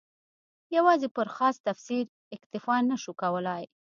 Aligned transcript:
یوازې 0.75 1.07
پر 1.15 1.27
خاص 1.35 1.55
تفسیر 1.67 2.03
اکتفا 2.35 2.75
نه 2.89 2.97
شو 3.01 3.11
کولای. 3.21 3.63